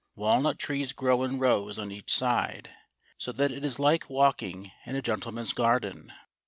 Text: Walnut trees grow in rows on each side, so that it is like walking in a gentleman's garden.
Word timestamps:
Walnut 0.15 0.57
trees 0.57 0.93
grow 0.93 1.21
in 1.21 1.37
rows 1.37 1.77
on 1.77 1.91
each 1.91 2.11
side, 2.11 2.71
so 3.19 3.31
that 3.33 3.51
it 3.51 3.63
is 3.63 3.77
like 3.77 4.09
walking 4.09 4.71
in 4.87 4.95
a 4.95 5.01
gentleman's 5.03 5.53
garden. 5.53 6.11